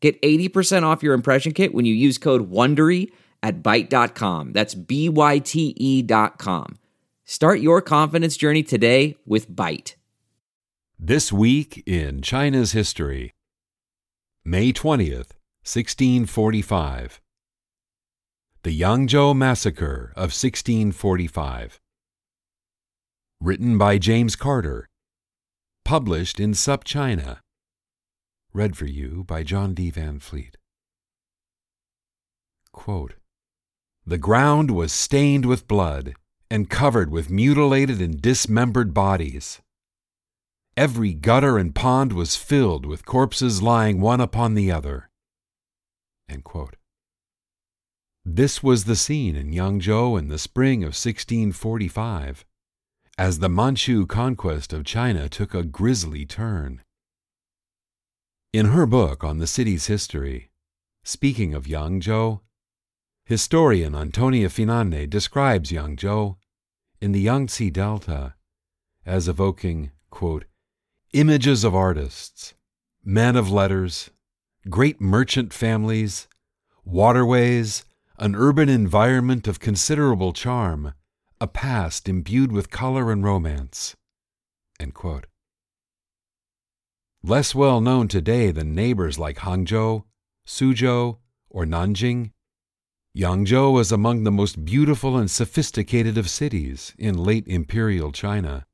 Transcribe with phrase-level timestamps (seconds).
[0.00, 3.10] Get 80% off your impression kit when you use code WONDERY
[3.42, 4.52] at Byte.com.
[4.52, 6.78] That's B-Y-T-E dot com.
[7.24, 9.94] Start your confidence journey today with Byte.
[10.98, 13.34] This week in China's history.
[14.44, 17.20] May 20th, 1645.
[18.62, 21.80] The Yangzhou Massacre of 1645.
[23.40, 24.88] Written by James Carter.
[25.84, 27.38] Published in SupChina.
[28.58, 29.88] Read for you by John D.
[29.88, 30.56] Van Fleet.
[32.72, 33.14] Quote,
[34.04, 36.14] the ground was stained with blood
[36.50, 39.60] and covered with mutilated and dismembered bodies.
[40.76, 45.08] Every gutter and pond was filled with corpses lying one upon the other.
[48.24, 52.44] This was the scene in Yangzhou in the spring of 1645,
[53.16, 56.82] as the Manchu conquest of China took a grisly turn.
[58.50, 60.50] In her book on the city's history,
[61.04, 62.40] speaking of Yangzhou,
[63.26, 66.36] historian Antonia Finnane describes Yangzhou
[66.98, 68.36] in the Yangtze Delta
[69.04, 70.46] as evoking, quote,
[71.12, 72.54] images of artists,
[73.04, 74.08] men of letters,
[74.70, 76.26] great merchant families,
[76.86, 77.84] waterways,
[78.18, 80.94] an urban environment of considerable charm,
[81.38, 83.94] a past imbued with color and romance.
[87.22, 90.04] Less well known today than neighbors like Hangzhou,
[90.46, 91.18] Suzhou,
[91.50, 92.30] or Nanjing,
[93.18, 98.64] Yangzhou was among the most beautiful and sophisticated of cities in late imperial China,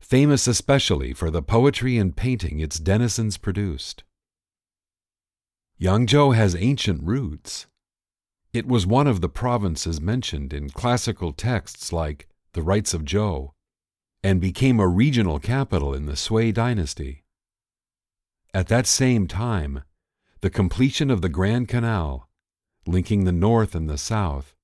[0.00, 4.04] famous especially for the poetry and painting its denizens produced.
[5.80, 7.66] Yangzhou has ancient roots.
[8.52, 13.50] It was one of the provinces mentioned in classical texts like The Rites of Zhou,
[14.22, 17.24] and became a regional capital in the Sui dynasty.
[18.52, 19.84] At that same time,
[20.40, 22.28] the completion of the Grand Canal,
[22.86, 24.56] linking the north and the south,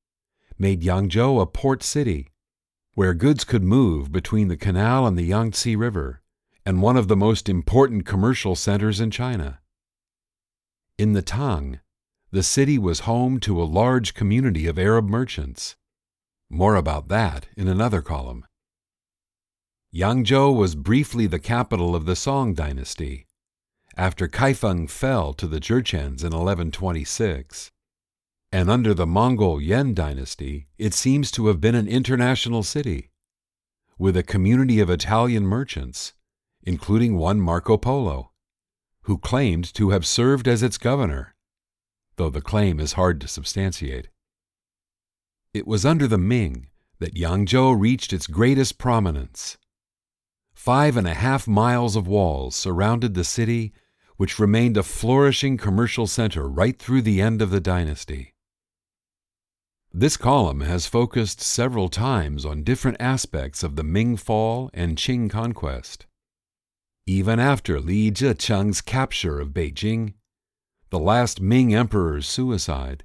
[0.59, 2.33] made Yangzhou a port city,
[2.95, 6.23] where goods could move between the canal and the Yangtze River,
[6.65, 9.61] and one of the most important commercial centers in China.
[10.99, 11.79] In the Tang,
[12.33, 15.77] the city was home to a large community of Arab merchants.
[16.51, 18.47] More about that in another column.
[19.95, 23.25] Yangzhou was briefly the capital of the Song dynasty,
[23.97, 27.71] after Kaifeng fell to the Jurchens in 1126.
[28.53, 33.11] And under the Mongol Yuan dynasty, it seems to have been an international city,
[33.99, 36.12] with a community of Italian merchants,
[36.62, 38.33] including one Marco Polo,
[39.03, 41.37] who claimed to have served as its governor
[42.17, 44.09] though the claim is hard to substantiate.
[45.55, 46.69] It was under the Ming
[46.99, 49.59] that Yangzhou reached its greatest prominence.
[50.55, 53.73] Five and a half miles of walls surrounded the city,
[54.16, 58.34] which remained a flourishing commercial center right through the end of the dynasty.
[59.93, 65.31] This column has focused several times on different aspects of the Ming fall and Qing
[65.31, 66.06] conquest.
[67.06, 70.15] Even after Li Zicheng's capture of Beijing,
[70.91, 73.05] the last Ming emperor's suicide,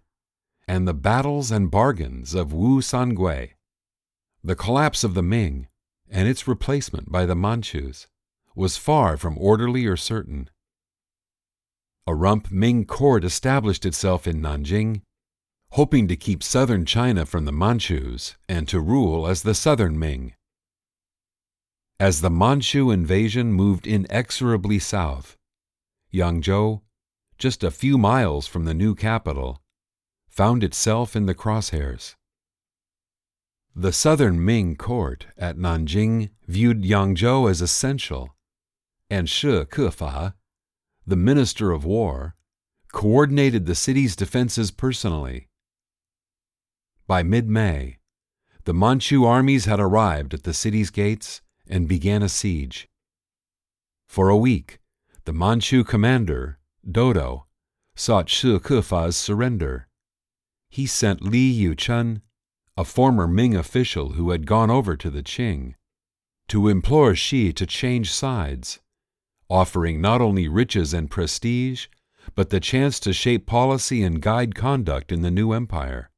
[0.67, 3.51] and the battles and bargains of Wu Sangui.
[4.43, 5.67] The collapse of the Ming
[6.09, 8.07] and its replacement by the Manchus
[8.55, 10.49] was far from orderly or certain.
[12.07, 15.01] A rump Ming court established itself in Nanjing,
[15.71, 20.33] hoping to keep southern China from the Manchus and to rule as the southern Ming.
[21.99, 25.37] As the Manchu invasion moved inexorably south,
[26.11, 26.81] Yangzhou
[27.41, 29.63] just a few miles from the new capital,
[30.29, 32.15] found itself in the crosshairs.
[33.75, 38.35] The southern Ming court at Nanjing viewed Yangzhou as essential,
[39.09, 40.35] and Shi Kefa,
[41.05, 42.35] the minister of war,
[42.91, 45.47] coordinated the city's defenses personally.
[47.07, 47.97] By mid May,
[48.65, 52.87] the Manchu armies had arrived at the city's gates and began a siege.
[54.07, 54.79] For a week,
[55.25, 56.59] the Manchu commander,
[56.89, 57.47] Dodo,
[57.95, 59.87] sought Shi Kefa's surrender.
[60.69, 62.21] He sent Li Yuchun,
[62.77, 65.75] a former Ming official who had gone over to the Qing,
[66.47, 68.79] to implore Shi to change sides,
[69.51, 71.87] offering not only riches and prestige,
[72.35, 76.09] but the chance to shape policy and guide conduct in the new empire.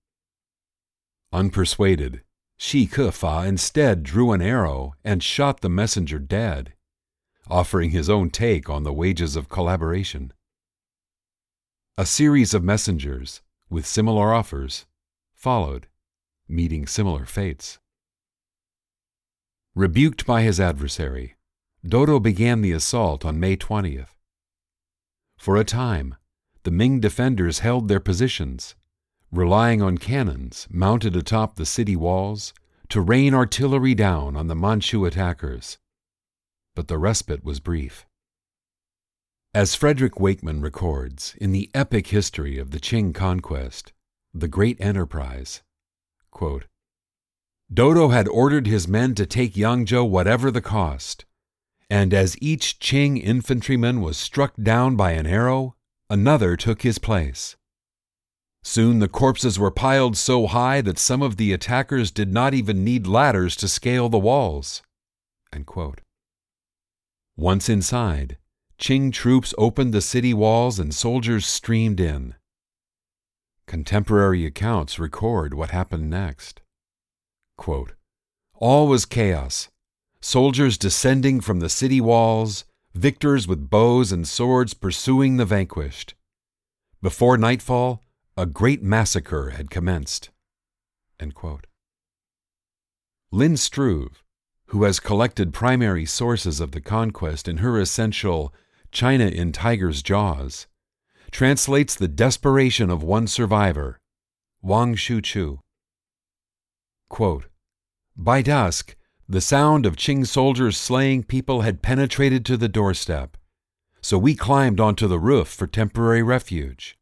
[1.33, 2.21] Unpersuaded,
[2.57, 6.74] Shi Kefa instead drew an arrow and shot the messenger dead,
[7.50, 10.31] offering his own take on the wages of collaboration.
[11.97, 14.85] A series of messengers, with similar offers,
[15.33, 15.88] followed,
[16.47, 17.80] meeting similar fates.
[19.74, 21.35] Rebuked by his adversary,
[21.85, 24.15] Dodo began the assault on May 20th.
[25.38, 26.15] For a time,
[26.63, 28.75] the Ming defenders held their positions,
[29.31, 32.53] relying on cannons mounted atop the city walls
[32.88, 35.77] to rain artillery down on the Manchu attackers.
[36.74, 38.06] But the respite was brief.
[39.53, 43.91] As Frederick Wakeman records in the epic history of the Qing conquest,
[44.33, 45.62] The Great Enterprise,
[46.31, 46.65] quote,
[47.71, 51.25] Dodo had ordered his men to take Yangzhou whatever the cost,
[51.94, 55.75] and as each Qing infantryman was struck down by an arrow,
[56.10, 57.56] another took his place.
[58.63, 62.84] Soon the corpses were piled so high that some of the attackers did not even
[62.84, 64.81] need ladders to scale the walls.
[67.38, 68.38] Once inside,
[68.80, 72.34] Qing troops opened the city walls and soldiers streamed in.
[73.68, 76.60] Contemporary accounts record what happened next.
[77.56, 77.94] Quote,
[78.56, 79.69] All was chaos.
[80.25, 82.63] Soldiers descending from the city walls,
[82.95, 86.15] victors with bows and swords pursuing the vanquished.
[87.01, 88.01] Before nightfall,
[88.37, 90.29] a great massacre had commenced.
[93.33, 94.23] Lynn Struve,
[94.67, 98.53] who has collected primary sources of the conquest in her essential
[98.93, 100.67] China in Tiger's Jaws,
[101.31, 103.99] translates the desperation of one survivor,
[104.61, 105.59] Wang Xiuchu.
[107.09, 107.49] Quote,
[108.15, 108.95] By dusk,
[109.27, 113.37] the sound of Qing soldiers slaying people had penetrated to the doorstep,
[114.01, 116.97] so we climbed onto the roof for temporary refuge.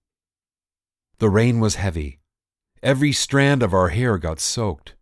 [1.18, 2.20] The rain was heavy.
[2.84, 4.96] Every strand of our hair got soaked.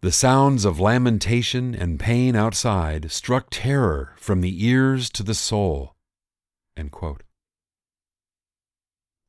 [0.00, 5.96] The sounds of lamentation and pain outside struck terror from the ears to the soul.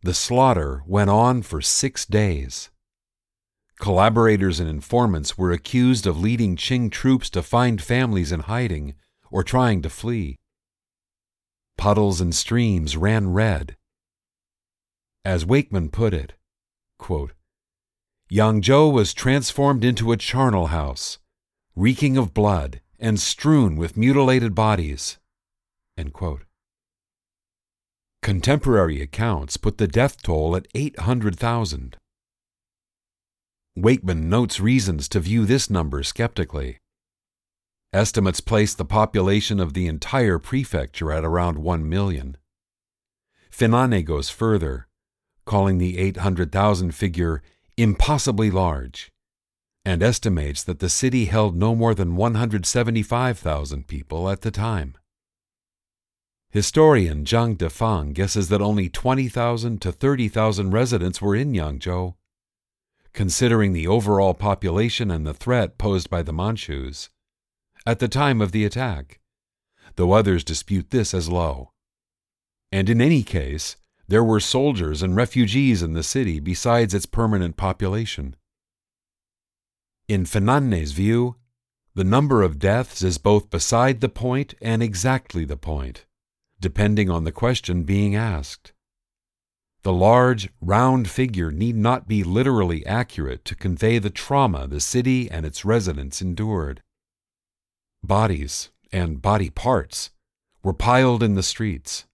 [0.02, 2.70] The slaughter went on for six days.
[3.80, 8.94] Collaborators and informants were accused of leading Qing troops to find families in hiding
[9.32, 10.36] or trying to flee.
[11.78, 13.78] Puddles and streams ran red.
[15.24, 16.34] As Wakeman put it,
[16.98, 17.32] quote,
[18.30, 21.18] Yangzhou was transformed into a charnel house,
[21.74, 25.18] reeking of blood and strewn with mutilated bodies.
[28.22, 31.96] Contemporary accounts put the death toll at 800,000.
[33.76, 36.80] Wakeman notes reasons to view this number skeptically.
[37.94, 42.38] Estimates place the population of the entire prefecture at around 1 million.
[43.52, 44.88] Finnane goes further,
[45.46, 47.42] calling the 800,000 figure
[47.78, 49.12] impossibly large,
[49.86, 54.96] and estimates that the city held no more than 175,000 people at the time.
[56.52, 62.16] Historian Zhang Defang guesses that only 20,000 to 30,000 residents were in Yangzhou.
[63.20, 67.10] Considering the overall population and the threat posed by the Manchus,
[67.86, 69.20] at the time of the attack,
[69.98, 71.74] though others dispute this as low.
[72.72, 73.76] And in any case,
[74.08, 78.38] there were soldiers and refugees in the city besides its permanent population.
[80.08, 81.36] In Finnane's view,
[81.96, 86.06] the number of deaths is both beside the point and exactly the point
[86.62, 88.72] depending on the question being asked.
[89.84, 95.32] The large, round figure need not be literally accurate to convey the trauma the city
[95.32, 96.82] and its residents endured.
[98.04, 100.10] Bodies, and body parts,
[100.64, 102.06] were piled in the streets.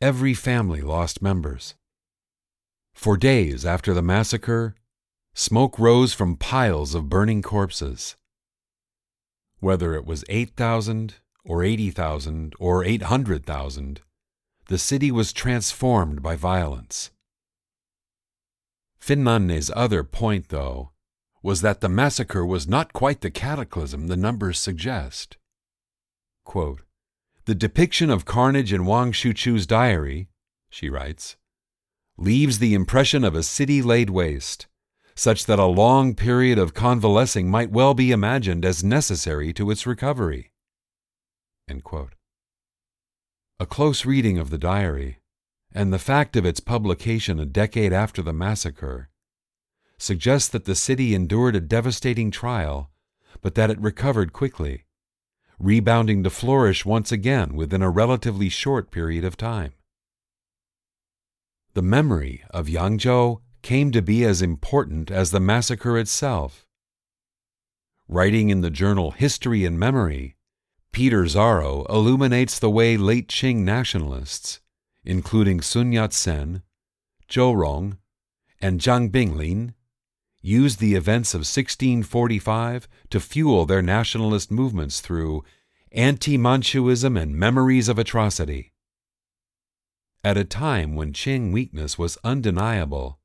[0.00, 1.74] Every family lost members.
[2.94, 4.76] For days after the massacre,
[5.34, 8.16] smoke rose from piles of burning corpses.
[9.58, 14.00] Whether it was 8,000 or 80,000 or 800,000,
[14.70, 17.10] the city was transformed by violence.
[19.00, 20.92] Finnane's other point, though,
[21.42, 25.36] was that the massacre was not quite the cataclysm the numbers suggest.
[26.44, 26.82] Quote,
[27.46, 30.28] the depiction of carnage in Wang Xiuchu's diary,
[30.70, 31.36] she writes,
[32.16, 34.68] leaves the impression of a city laid waste,
[35.16, 39.84] such that a long period of convalescing might well be imagined as necessary to its
[39.84, 40.52] recovery.
[43.60, 45.18] A close reading of the diary,
[45.70, 49.10] and the fact of its publication a decade after the massacre,
[49.98, 52.90] suggests that the city endured a devastating trial,
[53.42, 54.86] but that it recovered quickly,
[55.58, 59.74] rebounding to flourish once again within a relatively short period of time.
[61.74, 66.64] the memory of Yangzhou came to be as important as the massacre itself.
[68.08, 70.34] Writing in the journal History and Memory,
[70.92, 74.60] Peter Zarrow illuminates the way late Qing nationalists,
[75.04, 76.62] including Sun Yat sen,
[77.30, 77.98] Zou Rong,
[78.60, 79.74] and Zhang Binglin,
[80.42, 85.44] used the events of 1645 to fuel their nationalist movements through
[85.92, 88.72] anti Manchuism and memories of atrocity.
[90.22, 93.18] At a time when Qing weakness was undeniable,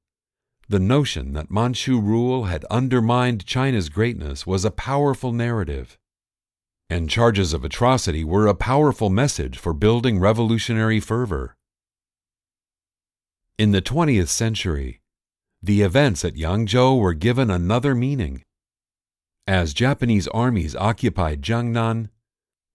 [0.67, 5.97] the notion that Manchu rule had undermined China's greatness was a powerful narrative,
[6.89, 11.55] and charges of atrocity were a powerful message for building revolutionary fervor.
[13.57, 15.01] In the 20th century,
[15.61, 18.43] the events at Yangzhou were given another meaning.
[19.47, 22.09] As Japanese armies occupied Jiangnan,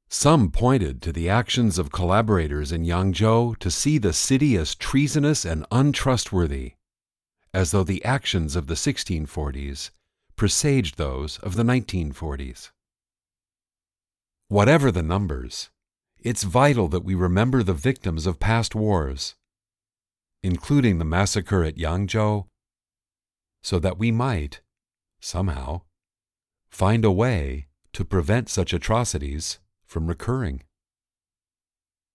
[0.09, 5.45] some pointed to the actions of collaborators in Yangzhou to see the city as treasonous
[5.45, 6.73] and untrustworthy
[7.52, 9.90] as though the actions of the 1640s
[10.37, 12.71] presaged those of the 1940s.
[14.50, 15.71] Whatever the numbers,
[16.19, 19.37] it's vital that we remember the victims of past wars,
[20.42, 22.47] including the massacre at Yangzhou,
[23.62, 24.61] so that we might,
[25.21, 25.83] somehow,
[26.69, 30.64] find a way to prevent such atrocities from recurring.